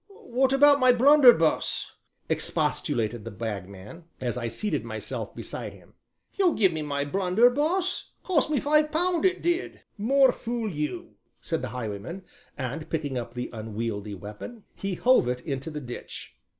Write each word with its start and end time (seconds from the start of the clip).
"What 0.31 0.51
about 0.51 0.79
my 0.79 0.91
blunderbuss?" 0.91 1.93
expostulated 2.27 3.23
the 3.23 3.29
Bagman, 3.29 4.05
faintly, 4.17 4.27
as 4.29 4.35
I 4.35 4.47
seated 4.47 4.83
myself 4.83 5.35
beside 5.35 5.73
him, 5.73 5.93
"you'll 6.33 6.55
give 6.55 6.73
me 6.73 6.81
my 6.81 7.05
blunderbuss 7.05 8.13
cost 8.23 8.49
me 8.49 8.59
five 8.59 8.91
pound 8.91 9.25
it 9.25 9.43
did." 9.43 9.81
"More 9.99 10.31
fool 10.31 10.71
you!" 10.71 11.17
said 11.39 11.61
the 11.61 11.69
highwayman, 11.69 12.23
and, 12.57 12.89
picking 12.89 13.15
up 13.15 13.35
the 13.35 13.51
unwieldy 13.53 14.15
weapon, 14.15 14.63
he 14.73 14.95
hove 14.95 15.27
it 15.27 15.41
into 15.41 15.69
the 15.69 15.79
ditch. 15.81 16.35